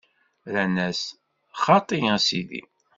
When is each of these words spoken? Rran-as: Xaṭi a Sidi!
Rran-as: 0.51 1.01
Xaṭi 1.63 1.99
a 2.13 2.17
Sidi! 2.25 2.61